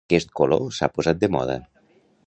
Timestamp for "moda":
1.37-1.59